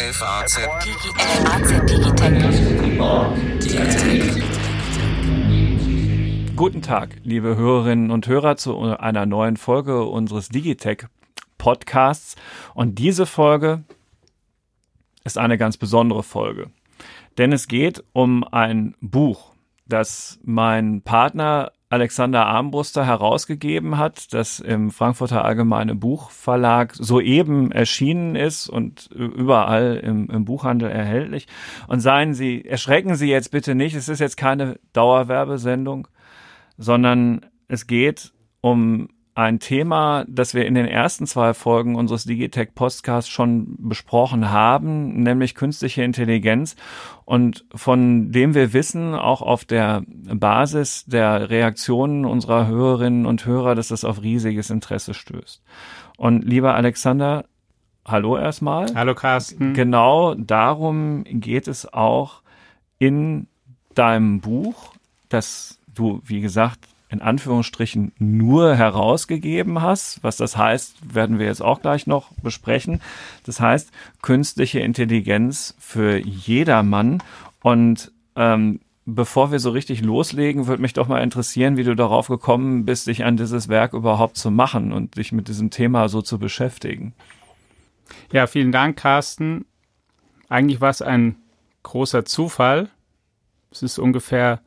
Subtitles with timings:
[0.00, 0.60] FAZ
[6.54, 11.06] Guten Tag, liebe Hörerinnen und Hörer, zu einer neuen Folge unseres Digitech
[11.58, 12.36] Podcasts.
[12.74, 13.82] Und diese Folge
[15.24, 16.70] ist eine ganz besondere Folge,
[17.36, 19.52] denn es geht um ein Buch,
[19.84, 28.68] das mein Partner Alexander Armbruster herausgegeben hat, das im Frankfurter Allgemeine Buchverlag soeben erschienen ist
[28.68, 31.46] und überall im, im, Buchhandel erhältlich.
[31.86, 36.08] Und seien Sie, erschrecken Sie jetzt bitte nicht, es ist jetzt keine Dauerwerbesendung,
[36.76, 39.08] sondern es geht um
[39.38, 45.22] ein Thema, das wir in den ersten zwei Folgen unseres Digitech Podcasts schon besprochen haben,
[45.22, 46.74] nämlich künstliche Intelligenz
[47.24, 53.76] und von dem wir wissen, auch auf der Basis der Reaktionen unserer Hörerinnen und Hörer,
[53.76, 55.62] dass das auf riesiges Interesse stößt.
[56.16, 57.44] Und lieber Alexander,
[58.04, 58.92] hallo erstmal.
[58.92, 59.72] Hallo Carsten.
[59.72, 62.42] Genau darum geht es auch
[62.98, 63.46] in
[63.94, 64.94] deinem Buch,
[65.28, 70.22] das du, wie gesagt, in Anführungsstrichen nur herausgegeben hast.
[70.22, 73.00] Was das heißt, werden wir jetzt auch gleich noch besprechen.
[73.44, 77.22] Das heißt, künstliche Intelligenz für jedermann.
[77.62, 82.28] Und ähm, bevor wir so richtig loslegen, würde mich doch mal interessieren, wie du darauf
[82.28, 86.20] gekommen bist, dich an dieses Werk überhaupt zu machen und dich mit diesem Thema so
[86.20, 87.14] zu beschäftigen.
[88.32, 89.64] Ja, vielen Dank, Carsten.
[90.50, 91.36] Eigentlich war es ein
[91.84, 92.90] großer Zufall.
[93.70, 94.60] Es ist ungefähr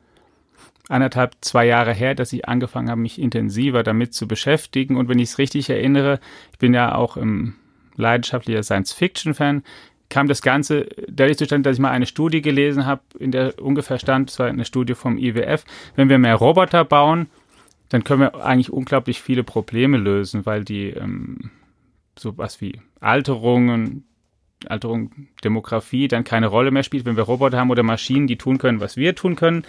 [0.88, 4.96] anderthalb, zwei Jahre her, dass ich angefangen habe, mich intensiver damit zu beschäftigen.
[4.96, 6.20] Und wenn ich es richtig erinnere,
[6.52, 7.54] ich bin ja auch ein
[7.96, 9.62] leidenschaftlicher Science-Fiction-Fan,
[10.08, 13.98] kam das Ganze dadurch zustande, dass ich mal eine Studie gelesen habe, in der ungefähr
[13.98, 15.64] stand, es war eine Studie vom IWF,
[15.96, 17.28] wenn wir mehr Roboter bauen,
[17.88, 21.50] dann können wir eigentlich unglaublich viele Probleme lösen, weil die ähm,
[22.18, 24.04] sowas wie Alterungen,
[24.68, 25.10] Alterung,
[25.44, 28.80] Demografie dann keine Rolle mehr spielt, wenn wir Roboter haben oder Maschinen, die tun können,
[28.80, 29.64] was wir tun können.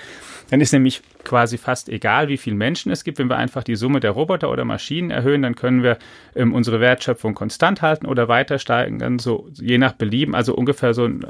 [0.50, 3.20] Dann ist nämlich quasi fast egal, wie viele Menschen es gibt.
[3.20, 5.98] Wenn wir einfach die Summe der Roboter oder Maschinen erhöhen, dann können wir
[6.36, 10.36] ähm, unsere Wertschöpfung konstant halten oder weiter steigen, dann so je nach Belieben.
[10.36, 11.26] Also ungefähr so ein,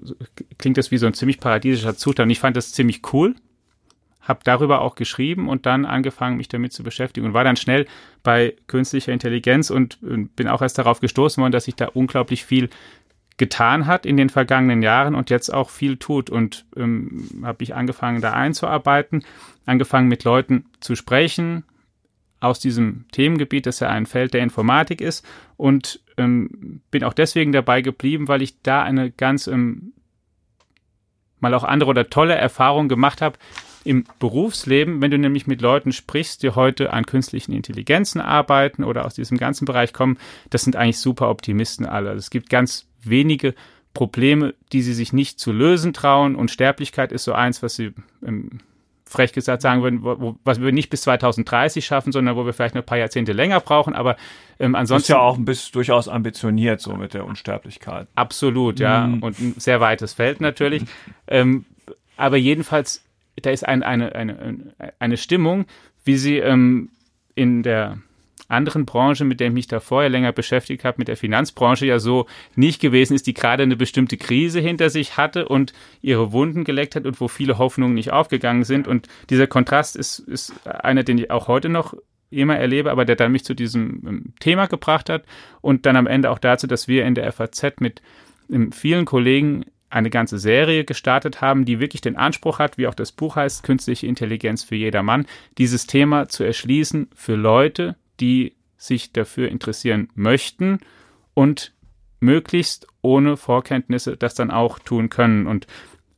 [0.00, 0.14] so,
[0.58, 2.26] klingt das wie so ein ziemlich paradiesischer Zustand.
[2.26, 3.34] Und ich fand das ziemlich cool
[4.28, 7.86] habe darüber auch geschrieben und dann angefangen, mich damit zu beschäftigen und war dann schnell
[8.22, 9.98] bei künstlicher Intelligenz und
[10.36, 12.68] bin auch erst darauf gestoßen worden, dass sich da unglaublich viel
[13.38, 16.28] getan hat in den vergangenen Jahren und jetzt auch viel tut.
[16.28, 19.24] Und ähm, habe ich angefangen, da einzuarbeiten,
[19.64, 21.64] angefangen mit Leuten zu sprechen
[22.40, 25.26] aus diesem Themengebiet, das ja ein Feld der Informatik ist.
[25.56, 29.92] Und ähm, bin auch deswegen dabei geblieben, weil ich da eine ganz ähm,
[31.40, 33.38] mal auch andere oder tolle Erfahrung gemacht habe,
[33.84, 39.04] im Berufsleben, wenn du nämlich mit Leuten sprichst, die heute an künstlichen Intelligenzen arbeiten oder
[39.04, 40.18] aus diesem ganzen Bereich kommen,
[40.50, 42.10] das sind eigentlich super Optimisten alle.
[42.10, 43.54] Also es gibt ganz wenige
[43.94, 47.92] Probleme, die sie sich nicht zu lösen trauen und Sterblichkeit ist so eins, was sie
[48.24, 48.60] ähm,
[49.08, 52.74] frech gesagt sagen würden, wo, was wir nicht bis 2030 schaffen, sondern wo wir vielleicht
[52.74, 54.16] noch ein paar Jahrzehnte länger brauchen, aber
[54.60, 55.02] ähm, ansonsten.
[55.02, 58.08] Das ist ja auch ein bisschen durchaus ambitioniert so mit der Unsterblichkeit.
[58.14, 59.06] Absolut, ja.
[59.06, 59.22] Mhm.
[59.22, 60.84] Und ein sehr weites Feld natürlich.
[61.26, 61.64] ähm,
[62.16, 63.02] aber jedenfalls,
[63.42, 65.66] da ist ein, eine, eine, eine Stimmung,
[66.04, 66.90] wie sie ähm,
[67.34, 67.98] in der
[68.48, 71.98] anderen Branche, mit der ich mich da vorher länger beschäftigt habe, mit der Finanzbranche ja
[71.98, 72.26] so
[72.56, 76.96] nicht gewesen ist, die gerade eine bestimmte Krise hinter sich hatte und ihre Wunden geleckt
[76.96, 78.88] hat und wo viele Hoffnungen nicht aufgegangen sind.
[78.88, 81.94] Und dieser Kontrast ist, ist einer, den ich auch heute noch
[82.30, 85.24] immer erlebe, aber der dann mich zu diesem ähm, Thema gebracht hat
[85.60, 88.02] und dann am Ende auch dazu, dass wir in der FAZ mit
[88.50, 92.94] ähm, vielen Kollegen eine ganze Serie gestartet haben, die wirklich den Anspruch hat, wie auch
[92.94, 95.26] das Buch heißt, künstliche Intelligenz für jedermann,
[95.56, 100.80] dieses Thema zu erschließen für Leute, die sich dafür interessieren möchten
[101.34, 101.72] und
[102.20, 105.46] möglichst ohne Vorkenntnisse das dann auch tun können.
[105.46, 105.66] Und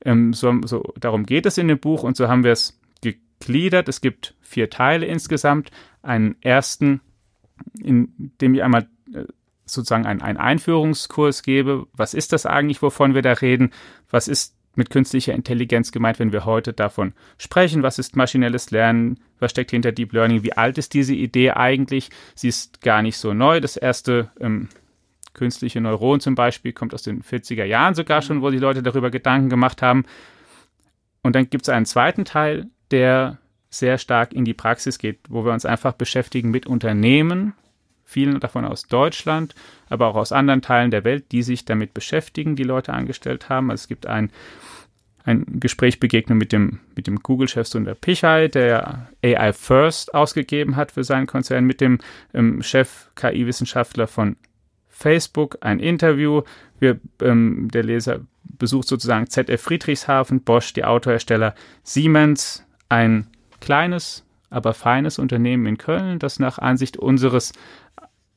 [0.05, 3.89] ähm, so, so darum geht es in dem Buch und so haben wir es gegliedert.
[3.89, 5.71] Es gibt vier Teile insgesamt.
[6.03, 7.01] Einen ersten,
[7.79, 8.89] in dem ich einmal
[9.73, 11.87] sozusagen einen, einen Einführungskurs gebe.
[11.93, 13.71] Was ist das eigentlich, wovon wir da reden?
[14.11, 17.83] Was ist mit künstlicher Intelligenz gemeint, wenn wir heute davon sprechen?
[17.83, 19.21] Was ist maschinelles Lernen?
[19.39, 20.43] Was steckt hinter Deep Learning?
[20.43, 22.11] Wie alt ist diese Idee eigentlich?
[22.35, 23.61] Sie ist gar nicht so neu.
[23.61, 24.69] Das erste ähm,
[25.35, 29.11] künstliche Neuron zum Beispiel kommt aus den 40er Jahren sogar schon, wo die Leute darüber
[29.11, 30.05] Gedanken gemacht haben.
[31.23, 33.39] Und dann gibt es einen zweiten Teil, der
[33.71, 37.55] sehr stark in die Praxis geht, wo wir uns einfach beschäftigen mit Unternehmen,
[38.11, 39.55] vielen davon aus Deutschland,
[39.89, 43.71] aber auch aus anderen Teilen der Welt, die sich damit beschäftigen, die Leute angestellt haben.
[43.71, 44.31] Also es gibt ein,
[45.25, 50.93] ein Gespräch begegnet mit dem, mit dem Google-Chef Sundar Pichai, der AI First ausgegeben hat
[50.93, 51.99] für seinen Konzern, mit dem
[52.35, 54.37] ähm, Chef KI-Wissenschaftler von
[54.89, 56.43] Facebook ein Interview.
[56.81, 58.21] Wir, ähm, der Leser
[58.59, 63.29] besucht sozusagen ZF Friedrichshafen, Bosch, die Autohersteller, Siemens, ein
[63.61, 67.53] kleines, aber feines Unternehmen in Köln, das nach Ansicht unseres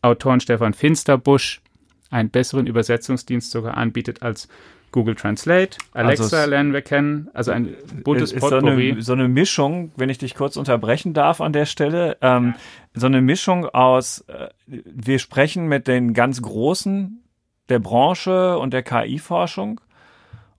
[0.01, 1.61] Autoren Stefan Finsterbusch
[2.09, 4.47] einen besseren Übersetzungsdienst sogar anbietet als
[4.91, 8.89] Google Translate, Alexa also lernen wir kennen, also ein buntes ist Potpourri.
[8.89, 12.53] So eine, so eine Mischung, wenn ich dich kurz unterbrechen darf an der Stelle, ähm,
[12.93, 17.23] so eine Mischung aus, äh, wir sprechen mit den ganz Großen
[17.69, 19.81] der Branche und der KI-Forschung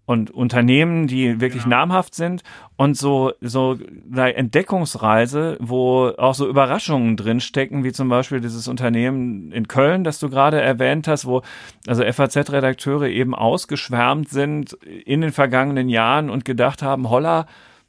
[0.07, 1.77] und Unternehmen, die wirklich genau.
[1.77, 2.43] namhaft sind
[2.77, 3.79] und so so
[4.13, 10.19] eine Entdeckungsreise, wo auch so Überraschungen drinstecken, wie zum Beispiel dieses Unternehmen in Köln, das
[10.19, 11.43] du gerade erwähnt hast, wo
[11.87, 17.47] also FAZ-Redakteure eben ausgeschwärmt sind in den vergangenen Jahren und gedacht haben, holla,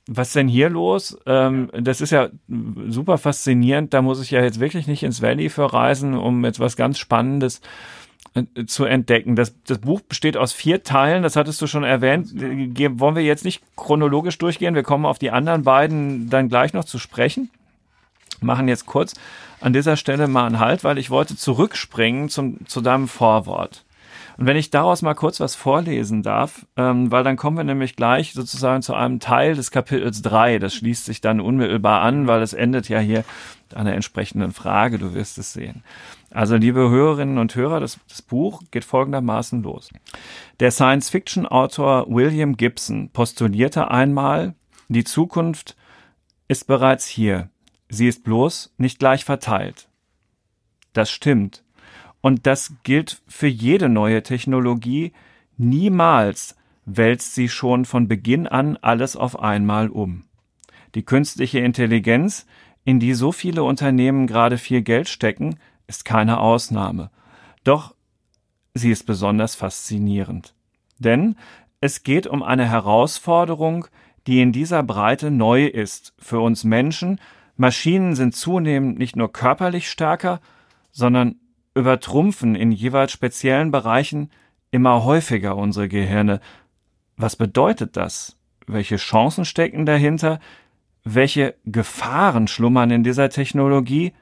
[0.08, 1.18] was denn hier los?
[1.26, 2.30] Ähm, das ist ja
[2.88, 3.94] super faszinierend.
[3.94, 7.00] Da muss ich ja jetzt wirklich nicht ins Valley für reisen, um jetzt was ganz
[7.00, 8.05] Spannendes äh,
[8.66, 9.36] zu entdecken.
[9.36, 12.34] Das, das Buch besteht aus vier Teilen, das hattest du schon erwähnt.
[12.34, 14.76] Wollen wir jetzt nicht chronologisch durchgehen?
[14.76, 17.50] Wir kommen auf die anderen beiden dann gleich noch zu sprechen.
[18.42, 19.14] Machen jetzt kurz
[19.62, 23.86] an dieser Stelle mal einen Halt, weil ich wollte zurückspringen zum, zu deinem Vorwort.
[24.38, 27.96] Und wenn ich daraus mal kurz was vorlesen darf, ähm, weil dann kommen wir nämlich
[27.96, 30.60] gleich sozusagen zu einem Teil des Kapitels drei.
[30.60, 33.24] Das schließt sich dann unmittelbar an, weil es endet ja hier
[33.70, 35.84] mit einer entsprechenden Frage, du wirst es sehen.
[36.36, 39.90] Also, liebe Hörerinnen und Hörer, das, das Buch geht folgendermaßen los.
[40.60, 44.54] Der Science-Fiction-Autor William Gibson postulierte einmal,
[44.90, 45.78] die Zukunft
[46.50, 47.50] ist bereits hier.
[47.88, 49.88] Sie ist bloß nicht gleich verteilt.
[50.92, 51.64] Das stimmt.
[52.20, 55.14] Und das gilt für jede neue Technologie.
[55.56, 60.26] Niemals wälzt sie schon von Beginn an alles auf einmal um.
[60.96, 62.46] Die künstliche Intelligenz,
[62.84, 65.56] in die so viele Unternehmen gerade viel Geld stecken,
[65.88, 67.12] ist keine Ausnahme.
[67.64, 67.96] Doch
[68.74, 70.54] sie ist besonders faszinierend.
[71.00, 71.36] Denn
[71.82, 73.88] es geht um eine Herausforderung,
[74.28, 77.20] die in dieser Breite neu ist für uns Menschen.
[77.58, 80.42] Maschinen sind zunehmend nicht nur körperlich stärker,
[80.92, 81.36] sondern
[81.76, 84.32] übertrumpfen in jeweils speziellen Bereichen
[84.72, 86.40] immer häufiger unsere Gehirne.
[87.18, 88.38] Was bedeutet das?
[88.68, 90.40] Welche Chancen stecken dahinter?
[91.04, 94.14] Welche Gefahren schlummern in dieser Technologie?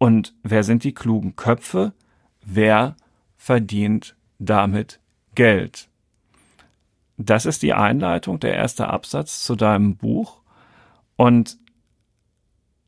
[0.00, 1.92] Und wer sind die klugen Köpfe?
[2.42, 2.96] Wer
[3.36, 4.98] verdient damit
[5.34, 5.90] Geld?
[7.18, 10.40] Das ist die Einleitung, der erste Absatz zu deinem Buch.
[11.16, 11.58] Und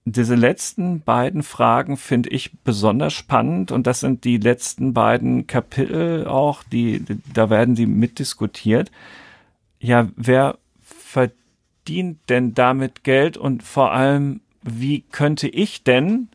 [0.06, 6.26] diese letzten beiden Fragen finde ich besonders spannend und das sind die letzten beiden Kapitel
[6.26, 7.04] auch, die,
[7.34, 8.90] da werden sie mitdiskutiert.
[9.80, 16.30] Ja, wer verdient denn damit Geld und vor allem, wie könnte ich denn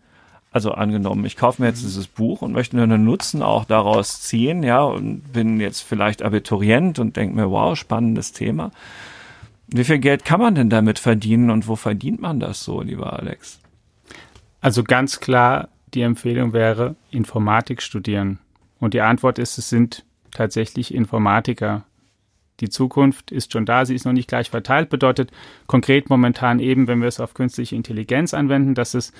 [0.57, 1.87] also angenommen, ich kaufe mir jetzt mhm.
[1.87, 6.97] dieses Buch und möchte einen Nutzen auch daraus ziehen, ja, und bin jetzt vielleicht Abiturient
[6.97, 8.71] und denke mir, wow, spannendes Thema.
[9.67, 13.13] Wie viel Geld kann man denn damit verdienen und wo verdient man das so, lieber
[13.13, 13.59] Alex?
[14.59, 18.39] Also ganz klar, die Empfehlung wäre, Informatik studieren.
[18.79, 21.83] Und die Antwort ist, es sind tatsächlich Informatiker.
[22.61, 25.29] Die Zukunft ist schon da, sie ist noch nicht gleich verteilt, bedeutet
[25.67, 29.13] konkret momentan eben, wenn wir es auf künstliche Intelligenz anwenden, dass es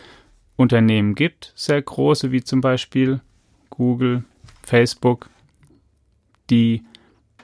[0.57, 3.21] Unternehmen gibt, sehr große wie zum Beispiel
[3.69, 4.23] Google,
[4.63, 5.29] Facebook,
[6.49, 6.83] die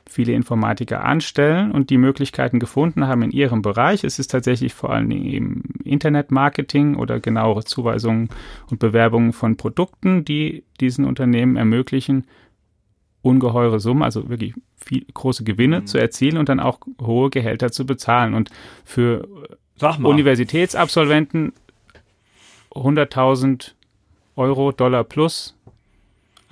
[0.05, 4.03] viele Informatiker anstellen und die Möglichkeiten gefunden haben in ihrem Bereich.
[4.03, 8.29] Es ist tatsächlich vor allen Dingen eben Internetmarketing oder genauere Zuweisungen
[8.69, 12.25] und Bewerbungen von Produkten, die diesen Unternehmen ermöglichen,
[13.21, 15.87] ungeheure Summen, also wirklich viel, große Gewinne mhm.
[15.87, 18.33] zu erzielen und dann auch hohe Gehälter zu bezahlen.
[18.33, 18.49] Und
[18.83, 19.27] für
[19.81, 21.53] Universitätsabsolventen
[22.73, 23.71] 100.000
[24.35, 25.55] Euro, Dollar plus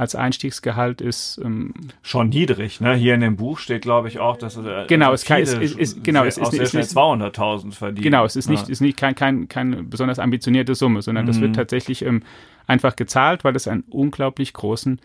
[0.01, 2.81] als Einstiegsgehalt ist ähm, schon niedrig.
[2.81, 2.95] Ne?
[2.95, 5.77] Hier in dem Buch steht, glaube ich, auch, dass äh, genau es, kann, es ist,
[5.77, 8.03] ist, genau es ist, ist, ist 200.000 verdient.
[8.03, 8.71] Genau, es ist nicht ja.
[8.71, 11.27] ist nicht kein kein keine besonders ambitionierte Summe, sondern mhm.
[11.27, 11.55] das wird mhm.
[11.55, 12.23] tatsächlich ähm,
[12.65, 14.99] einfach gezahlt, weil es einen unglaublich großen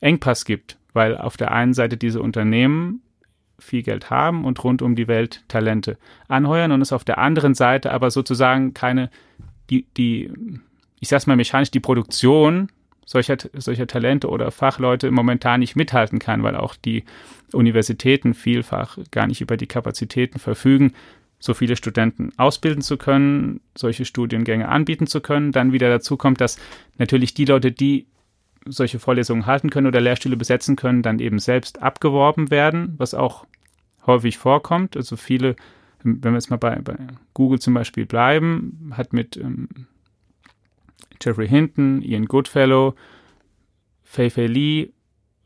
[0.00, 3.02] Engpass gibt, weil auf der einen Seite diese Unternehmen
[3.58, 7.52] viel Geld haben und rund um die Welt Talente anheuern und es auf der anderen
[7.52, 9.10] Seite aber sozusagen keine
[9.72, 10.30] die, die,
[11.00, 12.68] ich sag's mal mechanisch, die Produktion
[13.04, 17.04] solcher, solcher Talente oder Fachleute momentan nicht mithalten kann, weil auch die
[17.52, 20.92] Universitäten vielfach gar nicht über die Kapazitäten verfügen,
[21.38, 25.50] so viele Studenten ausbilden zu können, solche Studiengänge anbieten zu können.
[25.50, 26.58] Dann wieder dazu kommt, dass
[26.98, 28.06] natürlich die Leute, die
[28.64, 33.44] solche Vorlesungen halten können oder Lehrstühle besetzen können, dann eben selbst abgeworben werden, was auch
[34.06, 34.96] häufig vorkommt.
[34.96, 35.56] Also viele
[36.04, 36.96] wenn wir jetzt mal bei, bei
[37.34, 39.68] Google zum Beispiel bleiben, hat mit ähm,
[41.20, 42.94] Jeffrey Hinton, Ian Goodfellow
[44.02, 44.92] Fei Fei Li,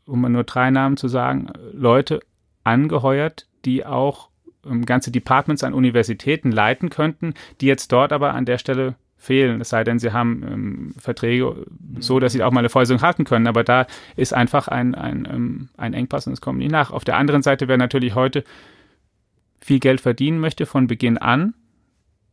[0.05, 2.19] um mal nur drei Namen zu sagen, Leute
[2.63, 4.29] angeheuert, die auch
[4.65, 9.61] ähm, ganze Departments an Universitäten leiten könnten, die jetzt dort aber an der Stelle fehlen,
[9.61, 11.65] es sei denn, sie haben ähm, Verträge
[11.99, 13.47] so, dass sie auch mal eine Vorlesung halten können.
[13.47, 16.91] Aber da ist einfach ein, ein, ähm, ein Engpass und es kommt nicht nach.
[16.91, 18.43] Auf der anderen Seite, wer natürlich heute
[19.67, 21.53] viel Geld verdienen möchte von Beginn an,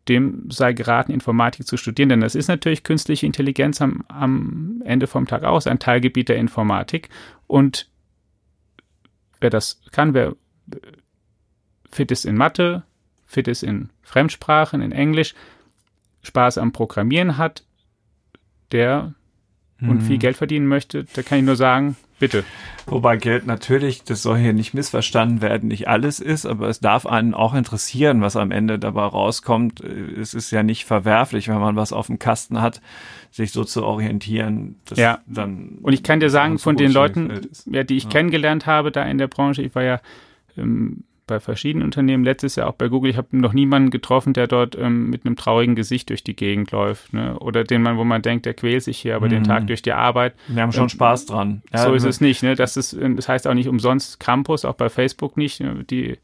[0.09, 2.09] dem sei geraten, Informatik zu studieren.
[2.09, 6.37] Denn das ist natürlich künstliche Intelligenz am, am Ende vom Tag aus, ein Teilgebiet der
[6.37, 7.09] Informatik.
[7.49, 7.91] Und
[9.41, 10.37] wer das kann, wer
[11.91, 12.85] fit ist in Mathe,
[13.26, 15.35] fit ist in Fremdsprachen, in Englisch,
[16.23, 17.64] Spaß am Programmieren hat,
[18.71, 19.12] der
[19.81, 20.21] und viel mhm.
[20.21, 22.44] Geld verdienen möchte, da kann ich nur sagen, bitte.
[22.87, 27.06] Wobei Geld natürlich, das soll hier nicht missverstanden werden, nicht alles ist, aber es darf
[27.06, 29.80] einen auch interessieren, was am Ende dabei rauskommt.
[29.80, 32.83] Es ist ja nicht verwerflich, wenn man was auf dem Kasten hat,
[33.30, 34.76] sich so zu orientieren.
[34.94, 35.21] ja.
[35.26, 38.11] Dann und ich kann dir sagen, von den Leuten, ja, die ich ja.
[38.11, 40.00] kennengelernt habe da in der Branche, ich war ja
[40.56, 44.47] ähm, bei verschiedenen Unternehmen, letztes Jahr auch bei Google, ich habe noch niemanden getroffen, der
[44.47, 47.12] dort ähm, mit einem traurigen Gesicht durch die Gegend läuft.
[47.12, 47.38] Ne?
[47.38, 49.31] Oder den man, wo man denkt, der quält sich hier aber mhm.
[49.31, 50.35] den Tag durch die Arbeit.
[50.49, 51.62] Wir haben schon ähm, Spaß dran.
[51.73, 52.43] Ja, so ist es nicht.
[52.43, 52.54] Ne?
[52.54, 55.61] Das, ist, das heißt auch nicht umsonst Campus, auch bei Facebook nicht.
[55.61, 55.85] Ne?
[55.85, 56.19] Die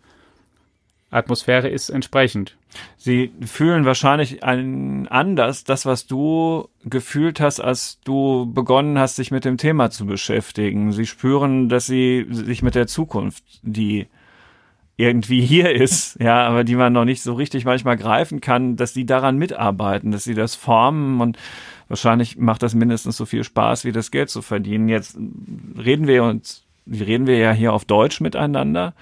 [1.10, 2.56] Atmosphäre ist entsprechend.
[2.96, 9.32] Sie fühlen wahrscheinlich ein, anders das, was du gefühlt hast, als du begonnen hast, sich
[9.32, 10.92] mit dem Thema zu beschäftigen.
[10.92, 14.06] Sie spüren, dass sie sich mit der Zukunft, die
[15.00, 18.92] irgendwie hier ist, ja, aber die man noch nicht so richtig manchmal greifen kann, dass
[18.92, 21.38] die daran mitarbeiten, dass sie das formen und
[21.88, 24.88] wahrscheinlich macht das mindestens so viel Spaß, wie das Geld zu verdienen.
[24.88, 25.18] Jetzt
[25.76, 28.94] reden wir uns, reden wir ja hier auf Deutsch miteinander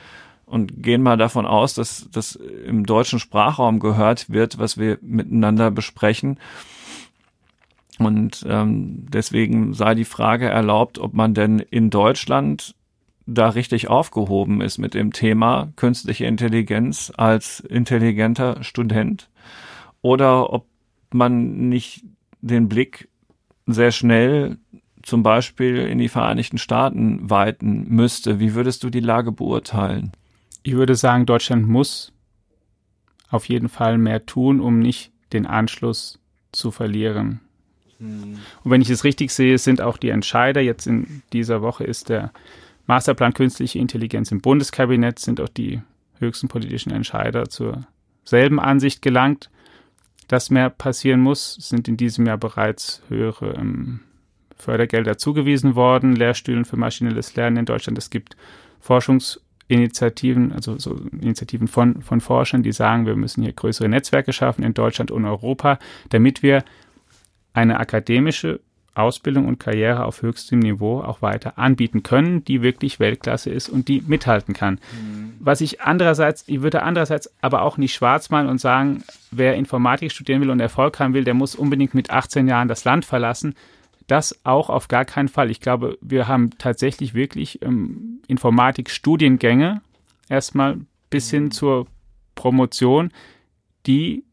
[0.47, 5.71] und gehen mal davon aus, dass das im deutschen Sprachraum gehört wird, was wir miteinander
[5.71, 6.39] besprechen.
[7.99, 12.75] Und ähm, deswegen sei die Frage erlaubt, ob man denn in Deutschland
[13.29, 19.29] da richtig aufgehoben ist mit dem Thema künstliche Intelligenz als intelligenter Student
[20.01, 20.67] oder ob
[21.13, 22.05] man nicht
[22.41, 23.09] den Blick
[23.67, 24.57] sehr schnell
[25.03, 28.41] zum Beispiel in die Vereinigten Staaten weiten müsste.
[28.41, 30.13] Wie würdest du die Lage beurteilen?
[30.63, 32.13] Ich würde sagen, Deutschland muss
[33.29, 36.19] auf jeden Fall mehr tun, um nicht den Anschluss
[36.53, 37.41] zu verlieren.
[37.99, 38.39] Hm.
[38.65, 42.09] Und wenn ich es richtig sehe, sind auch die Entscheider, jetzt in dieser Woche ist
[42.09, 42.33] der
[42.89, 45.83] Masterplan künstliche Intelligenz im Bundeskabinett sind auch die
[46.19, 47.87] höchsten politischen Entscheider zur
[48.25, 49.51] selben Ansicht gelangt.
[50.27, 54.01] Dass mehr passieren muss, sind in diesem Jahr bereits höhere ähm,
[54.57, 57.97] Fördergelder zugewiesen worden, Lehrstühlen für maschinelles Lernen in Deutschland.
[57.99, 58.37] Es gibt
[58.81, 64.65] Forschungsinitiativen, also so Initiativen von, von Forschern, die sagen, wir müssen hier größere Netzwerke schaffen
[64.65, 65.79] in Deutschland und Europa,
[66.09, 66.65] damit wir
[67.53, 68.61] eine akademische
[68.99, 73.89] Ausbildung und Karriere auf höchstem Niveau auch weiter anbieten können, die wirklich Weltklasse ist und
[73.89, 74.75] die mithalten kann.
[74.75, 75.35] Mhm.
[75.41, 80.13] Was ich andererseits, ich würde andererseits aber auch nicht schwarz malen und sagen, wer Informatik
[80.13, 83.55] studieren will und Erfolg haben will, der muss unbedingt mit 18 Jahren das Land verlassen.
[84.07, 85.51] Das auch auf gar keinen Fall.
[85.51, 89.83] Ich glaube, wir haben tatsächlich wirklich ähm, Informatik-Studiengänge
[90.29, 90.79] erstmal
[91.11, 91.51] bis hin mhm.
[91.51, 91.87] zur
[92.35, 93.11] Promotion,
[93.87, 94.25] die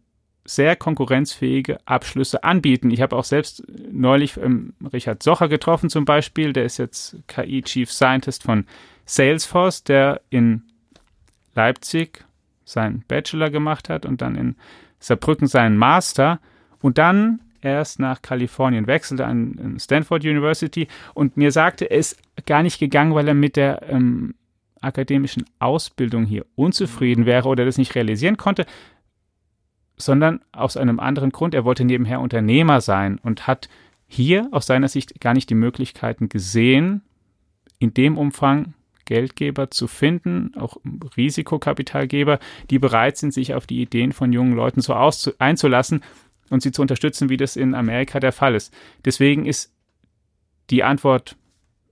[0.45, 2.91] sehr konkurrenzfähige Abschlüsse anbieten.
[2.91, 7.63] Ich habe auch selbst neulich ähm, Richard Socher getroffen zum Beispiel, der ist jetzt KI
[7.63, 8.65] Chief Scientist von
[9.05, 10.63] Salesforce, der in
[11.55, 12.23] Leipzig
[12.63, 14.55] seinen Bachelor gemacht hat und dann in
[14.99, 16.39] Saarbrücken seinen Master
[16.79, 22.61] und dann erst nach Kalifornien wechselte an Stanford University und mir sagte, er ist gar
[22.61, 24.35] nicht gegangen, weil er mit der ähm,
[24.81, 28.65] akademischen Ausbildung hier unzufrieden wäre oder das nicht realisieren konnte,
[29.97, 31.53] sondern aus einem anderen Grund.
[31.53, 33.69] Er wollte nebenher Unternehmer sein und hat
[34.07, 37.01] hier aus seiner Sicht gar nicht die Möglichkeiten gesehen,
[37.79, 38.73] in dem Umfang
[39.05, 40.77] Geldgeber zu finden, auch
[41.15, 44.95] Risikokapitalgeber, die bereit sind, sich auf die Ideen von jungen Leuten so
[45.37, 46.01] einzulassen
[46.49, 48.73] und sie zu unterstützen, wie das in Amerika der Fall ist.
[49.05, 49.71] Deswegen ist
[50.71, 51.35] die Antwort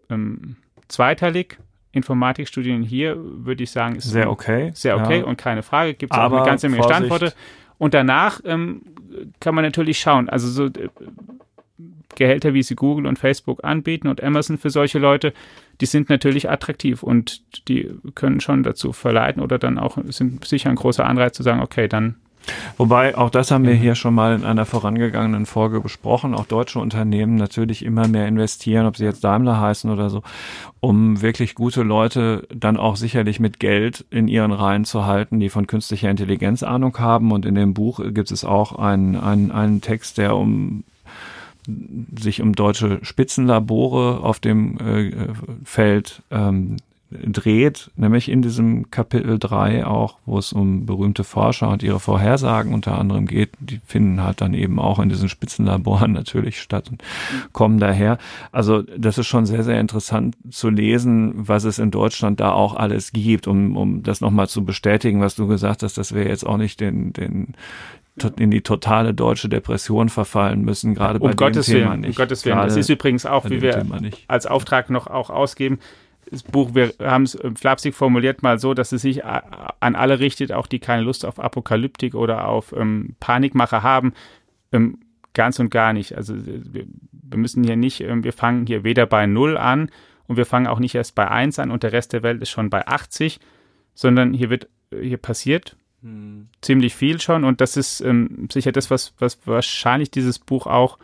[0.10, 0.58] ähm,
[0.88, 1.58] zweiteilig.
[1.92, 4.72] Informatikstudien hier, würde ich sagen, ist sehr okay.
[4.74, 5.26] Sehr okay ja.
[5.26, 5.94] und keine Frage.
[5.94, 7.06] Gibt es auch eine ganze Menge Vorsicht.
[7.06, 7.34] Standorte.
[7.84, 8.82] Und danach ähm,
[9.42, 10.88] kann man natürlich schauen, also so äh,
[12.16, 15.34] Gehälter, wie sie Google und Facebook anbieten und Amazon für solche Leute,
[15.82, 20.70] die sind natürlich attraktiv und die können schon dazu verleiten oder dann auch sind sicher
[20.70, 22.16] ein großer Anreiz zu sagen, okay, dann
[22.78, 26.34] Wobei, auch das haben wir hier schon mal in einer vorangegangenen Folge besprochen.
[26.34, 30.24] Auch deutsche Unternehmen natürlich immer mehr investieren, ob sie jetzt Daimler heißen oder so,
[30.80, 35.50] um wirklich gute Leute dann auch sicherlich mit Geld in ihren Reihen zu halten, die
[35.50, 37.32] von künstlicher Intelligenz Ahnung haben.
[37.32, 40.84] Und in dem Buch gibt es auch einen, einen, einen Text, der um
[42.20, 45.12] sich um deutsche Spitzenlabore auf dem äh,
[45.64, 46.76] Feld ähm,
[47.26, 52.74] dreht, nämlich in diesem Kapitel 3 auch, wo es um berühmte Forscher und ihre Vorhersagen
[52.74, 53.52] unter anderem geht.
[53.60, 57.04] Die finden halt dann eben auch in diesen Spitzenlaboren natürlich statt und
[57.52, 58.18] kommen daher.
[58.52, 62.76] Also das ist schon sehr, sehr interessant zu lesen, was es in Deutschland da auch
[62.76, 66.46] alles gibt, um, um das nochmal zu bestätigen, was du gesagt hast, dass wir jetzt
[66.46, 67.56] auch nicht den, den,
[68.38, 72.10] in die totale deutsche Depression verfallen müssen, gerade um bei Gottes dem Thema Willen, nicht.
[72.12, 72.58] Um Gottes Willen.
[72.58, 73.86] Das ist übrigens auch, wie wir
[74.28, 75.80] als Auftrag noch auch ausgeben,
[76.34, 80.52] das Buch, wir haben es flapsig formuliert mal so, dass es sich an alle richtet,
[80.52, 84.14] auch die keine Lust auf Apokalyptik oder auf ähm, Panikmache haben.
[84.72, 84.98] Ähm,
[85.34, 86.16] ganz und gar nicht.
[86.18, 89.92] Also wir, wir müssen hier nicht, ähm, wir fangen hier weder bei Null an
[90.28, 92.50] und wir fangen auch nicht erst bei 1 an und der Rest der Welt ist
[92.50, 93.40] schon bei 80,
[93.94, 96.48] sondern hier wird, hier passiert hm.
[96.62, 100.98] ziemlich viel schon und das ist ähm, sicher das, was, was wahrscheinlich dieses Buch auch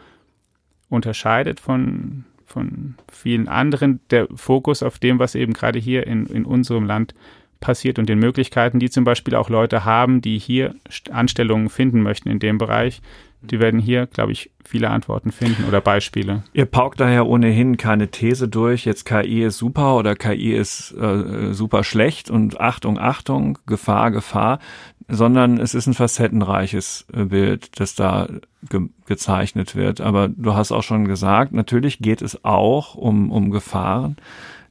[0.90, 6.46] unterscheidet von, von vielen anderen, der Fokus auf dem, was eben gerade hier in, in
[6.46, 7.14] unserem Land
[7.60, 10.76] passiert und den Möglichkeiten, die zum Beispiel auch Leute haben, die hier
[11.12, 13.02] Anstellungen finden möchten in dem Bereich.
[13.42, 16.44] Die werden hier, glaube ich, viele Antworten finden oder Beispiele.
[16.54, 21.54] Ihr paukt daher ohnehin keine These durch, jetzt KI ist super oder KI ist äh,
[21.54, 24.60] super schlecht und Achtung, Achtung, Gefahr, Gefahr,
[25.08, 28.28] sondern es ist ein facettenreiches äh, Bild, das da
[28.70, 30.02] ge gezeichnet wird.
[30.02, 34.18] Aber du hast auch schon gesagt, natürlich geht es auch um, um Gefahren,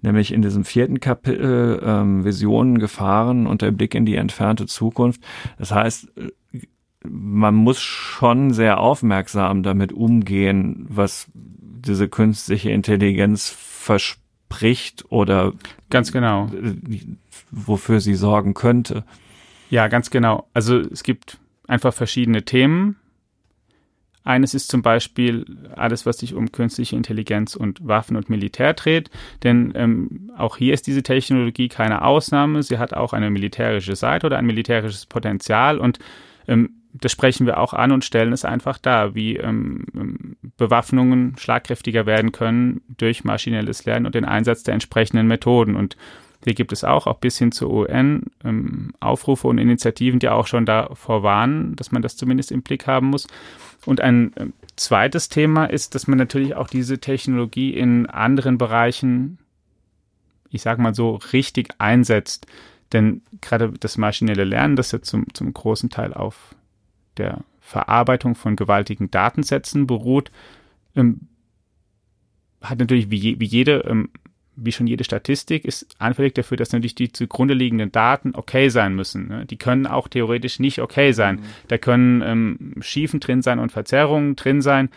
[0.01, 5.21] nämlich in diesem vierten Kapitel ähm, Visionen, Gefahren und der Blick in die entfernte Zukunft.
[5.59, 6.09] Das heißt,
[7.05, 15.53] man muss schon sehr aufmerksam damit umgehen, was diese künstliche Intelligenz verspricht oder
[15.91, 16.51] ganz genau,
[17.51, 19.05] wofür sie sorgen könnte.
[19.71, 20.49] Ja, ganz genau.
[20.55, 22.97] Also es gibt einfach verschiedene Themen.
[24.25, 29.11] Eines ist zum Beispiel alles, was sich um künstliche Intelligenz und Waffen und Militär dreht.
[29.43, 32.63] Denn ähm, auch hier ist diese Technologie keine Ausnahme.
[32.63, 35.79] Sie hat auch eine militärische Seite oder ein militärisches Potenzial.
[35.79, 35.99] Und
[36.47, 41.37] ähm, das sprechen wir auch an und stellen es einfach dar, wie ähm, ähm, Bewaffnungen
[41.39, 45.77] schlagkräftiger werden können durch maschinelles Lernen und den Einsatz der entsprechenden Methoden.
[45.77, 45.97] Und
[46.45, 50.47] hier gibt es auch, auch bis hin zur UN, ähm, Aufrufe und Initiativen, die auch
[50.47, 53.27] schon davor warnen, dass man das zumindest im Blick haben muss.
[53.85, 59.39] Und ein äh, zweites Thema ist, dass man natürlich auch diese Technologie in anderen Bereichen,
[60.51, 62.47] ich sage mal so, richtig einsetzt.
[62.93, 66.55] Denn gerade das maschinelle Lernen, das ja zum, zum großen Teil auf
[67.19, 70.31] der Verarbeitung von gewaltigen Datensätzen beruht,
[70.97, 71.29] ähm,
[72.61, 74.11] hat natürlich wie, je, wie jede, ähm,
[74.57, 78.95] wie schon jede Statistik, ist anfällig dafür, dass natürlich die zugrunde liegenden Daten okay sein
[78.95, 79.29] müssen.
[79.29, 79.47] Ne?
[79.47, 81.37] Die können auch theoretisch nicht okay sein.
[81.37, 81.43] Mhm.
[81.69, 84.89] Da können ähm, Schiefen drin sein und Verzerrungen drin sein.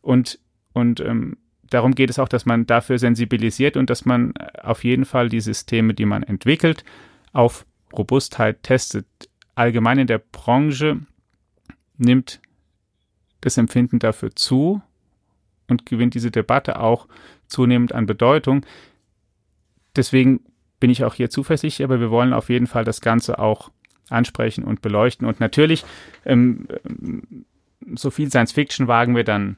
[0.00, 0.38] Und,
[0.72, 1.36] und ähm,
[1.68, 4.32] darum geht es auch, dass man dafür sensibilisiert und dass man
[4.62, 6.84] auf jeden Fall die Systeme, die man entwickelt,
[7.32, 9.06] auf Robustheit testet.
[9.54, 11.00] Allgemein in der Branche
[12.02, 12.40] nimmt
[13.40, 14.82] das Empfinden dafür zu
[15.68, 17.08] und gewinnt diese Debatte auch
[17.48, 18.64] zunehmend an Bedeutung.
[19.96, 20.40] Deswegen
[20.80, 23.70] bin ich auch hier zuversichtlich, aber wir wollen auf jeden Fall das Ganze auch
[24.08, 25.26] ansprechen und beleuchten.
[25.26, 25.84] Und natürlich,
[26.24, 26.66] ähm,
[27.94, 29.56] so viel Science Fiction wagen wir dann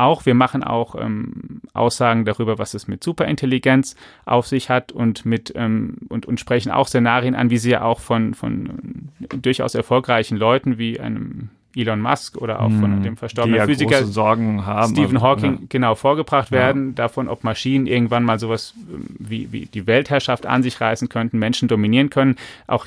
[0.00, 0.26] auch.
[0.26, 5.52] Wir machen auch ähm, Aussagen darüber, was es mit Superintelligenz auf sich hat und mit
[5.54, 10.36] ähm, und, und sprechen auch Szenarien an, wie sie ja auch von, von durchaus erfolgreichen
[10.36, 14.92] Leuten wie einem Elon Musk oder auch von hm, dem verstorbenen ja Physiker Sorgen haben,
[14.92, 15.66] Stephen also, Hawking ja.
[15.68, 16.94] genau vorgebracht werden, ja.
[16.94, 21.38] davon, ob Maschinen irgendwann mal sowas ähm, wie, wie die Weltherrschaft an sich reißen könnten,
[21.38, 22.36] Menschen dominieren können.
[22.66, 22.86] Auch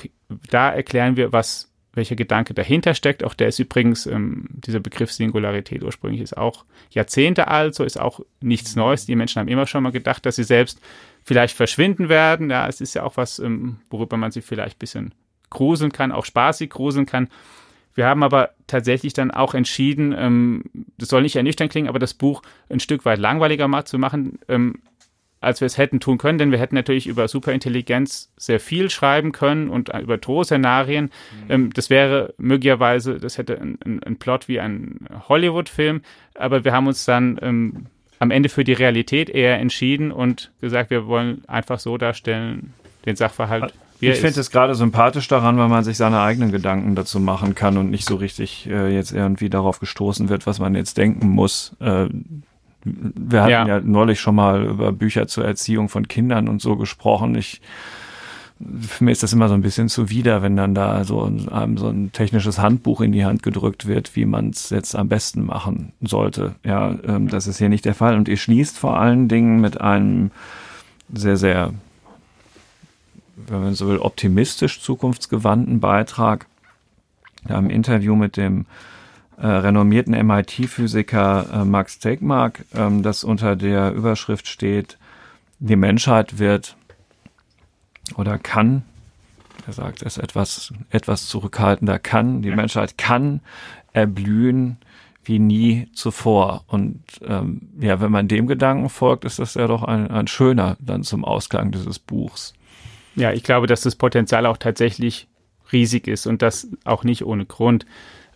[0.50, 3.24] da erklären wir, was welcher Gedanke dahinter steckt.
[3.24, 8.00] Auch der ist übrigens, ähm, dieser Begriff Singularität ursprünglich ist auch Jahrzehnte alt, so ist
[8.00, 9.06] auch nichts Neues.
[9.06, 10.80] Die Menschen haben immer schon mal gedacht, dass sie selbst
[11.22, 12.50] vielleicht verschwinden werden.
[12.50, 15.14] Ja, es ist ja auch was, ähm, worüber man sich vielleicht ein bisschen
[15.50, 17.28] gruseln kann, auch spaßig gruseln kann.
[17.94, 20.64] Wir haben aber tatsächlich dann auch entschieden, ähm,
[20.98, 24.38] das soll nicht ernüchternd klingen, aber das Buch ein Stück weit langweiliger mal zu machen.
[24.48, 24.80] Ähm,
[25.44, 29.32] als wir es hätten tun können, denn wir hätten natürlich über Superintelligenz sehr viel schreiben
[29.32, 31.04] können und über Drohszenarien.
[31.04, 31.50] Mhm.
[31.50, 36.02] Ähm, das wäre möglicherweise, das hätte ein, ein Plot wie ein Hollywood-Film,
[36.34, 37.86] aber wir haben uns dann ähm,
[38.18, 42.72] am Ende für die Realität eher entschieden und gesagt, wir wollen einfach so darstellen,
[43.06, 43.74] den Sachverhalt.
[44.00, 47.54] Wie ich finde es gerade sympathisch daran, weil man sich seine eigenen Gedanken dazu machen
[47.54, 51.28] kann und nicht so richtig äh, jetzt irgendwie darauf gestoßen wird, was man jetzt denken
[51.28, 51.76] muss.
[51.80, 52.08] Äh,
[52.84, 53.66] wir hatten ja.
[53.66, 57.34] ja neulich schon mal über Bücher zur Erziehung von Kindern und so gesprochen.
[57.34, 57.60] Ich
[58.80, 61.88] für mich ist das immer so ein bisschen zuwider, wenn dann da so einem so
[61.88, 65.92] ein technisches Handbuch in die Hand gedrückt wird, wie man es jetzt am besten machen
[66.00, 66.54] sollte.
[66.64, 68.16] Ja, ähm, das ist hier nicht der Fall.
[68.16, 70.30] Und ihr schließt vor allen Dingen mit einem
[71.12, 71.74] sehr, sehr,
[73.36, 76.46] wenn man so will, optimistisch zukunftsgewandten Beitrag.
[77.48, 78.66] Ja, Im Interview mit dem
[79.38, 84.98] äh, renommierten MIT-Physiker äh, Max Tegmark, ähm, das unter der Überschrift steht,
[85.58, 86.76] die Menschheit wird
[88.16, 88.84] oder kann,
[89.66, 93.40] er sagt es etwas, etwas zurückhaltender, kann, die Menschheit kann
[93.92, 94.78] erblühen
[95.24, 96.64] wie nie zuvor.
[96.66, 100.76] Und ähm, ja, wenn man dem Gedanken folgt, ist das ja doch ein, ein schöner
[100.80, 102.52] dann zum Ausgang dieses Buchs.
[103.14, 105.28] Ja, ich glaube, dass das Potenzial auch tatsächlich
[105.72, 107.86] riesig ist und das auch nicht ohne Grund.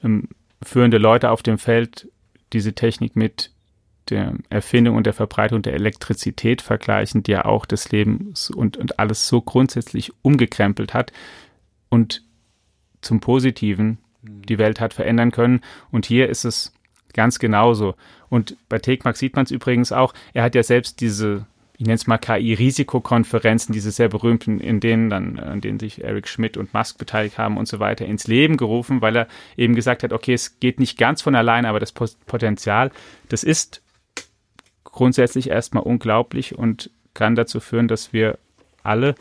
[0.03, 0.29] Ähm,
[0.63, 2.09] führende Leute auf dem Feld
[2.53, 3.53] diese Technik mit
[4.11, 8.99] der Erfindung und der Verbreitung der Elektrizität vergleichen, die ja auch das Leben und, und
[8.99, 11.13] alles so grundsätzlich umgekrempelt hat
[11.89, 12.23] und
[13.01, 15.61] zum Positiven die Welt hat verändern können.
[15.91, 16.73] Und hier ist es
[17.13, 17.95] ganz genauso.
[18.29, 20.15] Und bei Tekmak sieht man es übrigens auch.
[20.35, 21.47] Er hat ja selbst diese,
[21.79, 26.27] ich nenne es mal KI-Risikokonferenzen, diese sehr berühmten, in denen dann, in denen sich Eric
[26.27, 30.03] Schmidt und Musk beteiligt haben und so weiter, ins Leben gerufen, weil er eben gesagt
[30.03, 32.91] hat, okay, es geht nicht ganz von allein, aber das Potenzial,
[33.29, 33.81] das ist
[34.83, 38.39] grundsätzlich erstmal unglaublich und kann dazu führen, dass wir
[38.83, 39.15] alle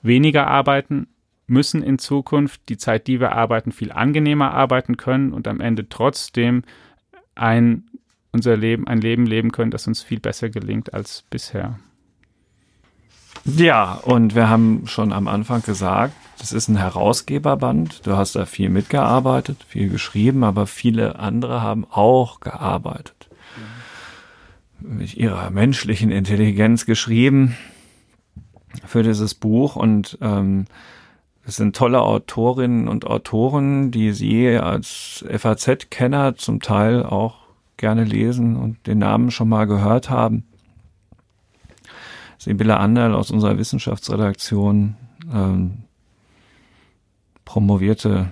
[0.00, 1.06] weniger arbeiten
[1.46, 5.86] müssen in Zukunft, die Zeit, die wir arbeiten, viel angenehmer arbeiten können und am Ende
[5.90, 6.62] trotzdem
[7.34, 7.84] ein
[8.34, 11.78] unser Leben, ein Leben leben können, das uns viel besser gelingt als bisher.
[13.44, 18.06] Ja, und wir haben schon am Anfang gesagt, das ist ein Herausgeberband.
[18.06, 23.28] Du hast da viel mitgearbeitet, viel geschrieben, aber viele andere haben auch gearbeitet
[24.80, 27.56] mit ihrer menschlichen Intelligenz geschrieben
[28.84, 30.66] für dieses Buch und ähm,
[31.46, 37.43] es sind tolle Autorinnen und Autoren, die Sie als FAZ-Kenner zum Teil auch
[37.76, 40.44] gerne lesen und den Namen schon mal gehört haben.
[42.38, 44.96] Sibylle Anderl aus unserer Wissenschaftsredaktion,
[45.32, 45.84] ähm,
[47.44, 48.30] promovierte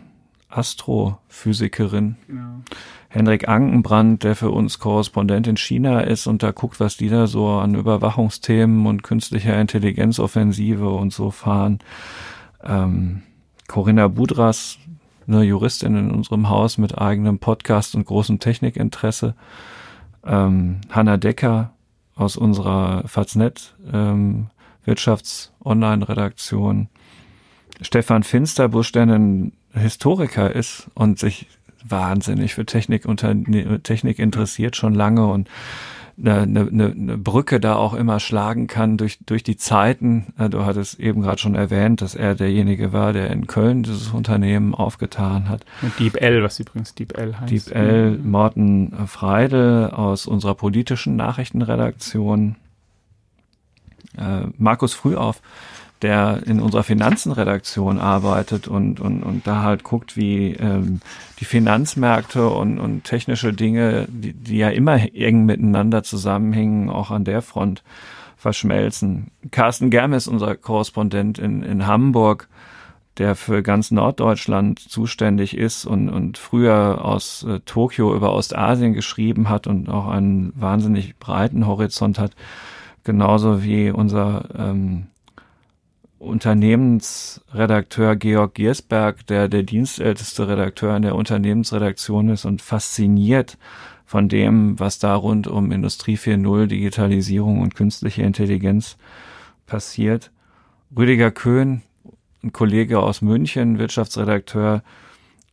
[0.49, 2.17] Astrophysikerin.
[2.27, 2.63] Genau.
[3.09, 7.27] Henrik Ankenbrand, der für uns Korrespondent in China ist und da guckt, was die da
[7.27, 11.81] so an Überwachungsthemen und künstlicher Intelligenzoffensive und so fahren.
[12.63, 13.23] Ähm,
[13.69, 14.79] Corinna Budras,
[15.27, 19.35] eine Juristin in unserem Haus mit eigenem Podcast und großem Technikinteresse.
[20.25, 21.73] Ähm, Hanna Decker
[22.15, 24.49] aus unserer Faznet ähm,
[24.85, 26.89] Wirtschafts-Online-Redaktion.
[27.81, 31.49] Stefan Finsterbusch, der ein Historiker ist und sich
[31.85, 33.35] wahnsinnig für Technik unter
[33.83, 35.49] Technik interessiert schon lange und
[36.25, 40.33] eine, eine, eine Brücke da auch immer schlagen kann durch, durch die Zeiten.
[40.51, 44.75] Du hattest eben gerade schon erwähnt, dass er derjenige war, der in Köln dieses Unternehmen
[44.75, 45.65] aufgetan hat.
[45.83, 47.51] Und Deep L, was übrigens Deep L heißt.
[47.51, 52.57] Deep L, Morten Freidel aus unserer politischen Nachrichtenredaktion.
[54.17, 55.41] Äh, Markus Frühauf,
[56.03, 61.01] der in unserer Finanzenredaktion arbeitet und, und, und da halt guckt, wie ähm,
[61.39, 67.25] die Finanzmärkte und, und technische Dinge, die, die ja immer eng miteinander zusammenhängen, auch an
[67.25, 67.85] der Front
[68.37, 69.31] verschmelzen.
[69.53, 72.49] Carsten Germes, unser Korrespondent in, in Hamburg,
[73.19, 79.49] der für ganz Norddeutschland zuständig ist und, und früher aus äh, Tokio über Ostasien geschrieben
[79.49, 82.33] hat und auch einen wahnsinnig breiten Horizont hat,
[83.05, 85.07] genauso wie unser ähm,
[86.23, 93.59] Unternehmensredakteur Georg Giersberg, der der dienstälteste Redakteur in der Unternehmensredaktion ist und fasziniert
[94.05, 98.97] von dem, was da rund um Industrie 4.0, Digitalisierung und künstliche Intelligenz
[99.67, 100.31] passiert.
[100.97, 101.83] Rüdiger Köhn,
[102.45, 104.83] ein Kollege aus München, Wirtschaftsredakteur,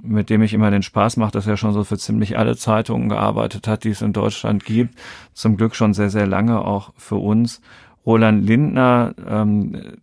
[0.01, 3.09] mit dem ich immer den Spaß mache, dass er schon so für ziemlich alle Zeitungen
[3.09, 4.95] gearbeitet hat, die es in Deutschland gibt.
[5.33, 7.59] Zum Glück schon sehr, sehr lange auch für uns.
[8.05, 9.99] Roland Lindner, ähm,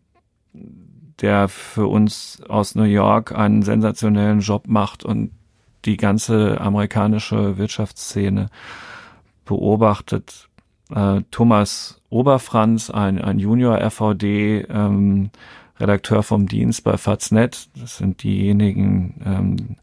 [1.21, 5.31] der für uns aus New York einen sensationellen Job macht und
[5.85, 8.49] die ganze amerikanische Wirtschaftsszene
[9.45, 10.49] beobachtet.
[10.91, 15.31] Äh, Thomas Oberfranz, ein, ein Junior-RVD, ähm,
[15.79, 17.69] Redakteur vom Dienst bei Faznet.
[17.79, 19.77] Das sind diejenigen, ähm,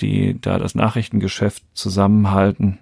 [0.00, 2.78] die da das Nachrichtengeschäft zusammenhalten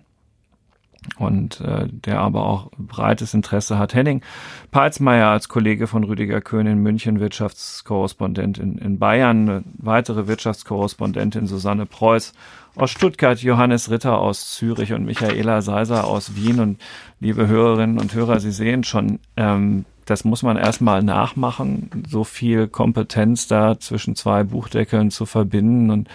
[1.19, 3.95] und äh, der aber auch breites Interesse hat.
[3.95, 4.23] Henning
[4.71, 11.47] Palzmeier als Kollege von Rüdiger Köhn in München, Wirtschaftskorrespondent in, in Bayern, eine weitere Wirtschaftskorrespondentin
[11.47, 12.33] Susanne Preuß
[12.77, 16.61] aus Stuttgart, Johannes Ritter aus Zürich und Michaela Seiser aus Wien.
[16.61, 16.81] Und
[17.19, 22.69] liebe Hörerinnen und Hörer, Sie sehen schon, ähm, das muss man erstmal nachmachen, so viel
[22.69, 25.91] Kompetenz da zwischen zwei Buchdeckeln zu verbinden.
[25.91, 26.09] Und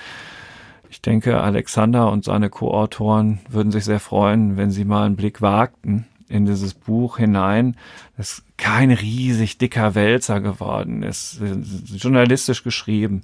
[0.96, 5.42] ich denke, Alexander und seine Co-Autoren würden sich sehr freuen, wenn sie mal einen Blick
[5.42, 7.76] wagten in dieses Buch hinein.
[8.16, 11.42] Das ist kein riesig dicker Wälzer geworden, ist
[11.98, 13.24] journalistisch geschrieben.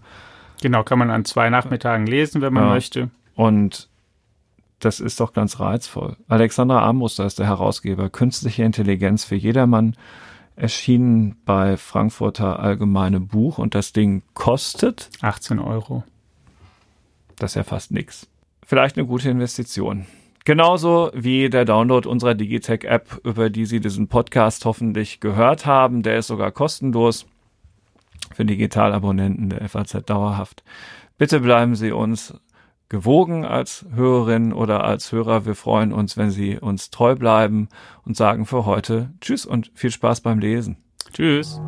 [0.61, 2.69] Genau, kann man an zwei Nachmittagen lesen, wenn man ja.
[2.71, 3.09] möchte.
[3.35, 3.87] Und
[4.79, 6.17] das ist doch ganz reizvoll.
[6.27, 8.09] Alexandra Armbruster ist der Herausgeber.
[8.09, 9.95] Künstliche Intelligenz für jedermann
[10.57, 16.03] erschienen bei Frankfurter Allgemeine Buch und das Ding kostet 18 Euro.
[17.41, 18.27] Das ist ja fast nix.
[18.63, 20.05] Vielleicht eine gute Investition.
[20.45, 26.03] Genauso wie der Download unserer Digitech-App, über die Sie diesen Podcast hoffentlich gehört haben.
[26.03, 27.25] Der ist sogar kostenlos
[28.31, 30.63] für Digitalabonnenten der FAZ dauerhaft.
[31.17, 32.35] Bitte bleiben Sie uns
[32.89, 35.47] gewogen als Hörerin oder als Hörer.
[35.47, 37.69] Wir freuen uns, wenn Sie uns treu bleiben
[38.05, 40.77] und sagen für heute Tschüss und viel Spaß beim Lesen.
[41.11, 41.59] Tschüss.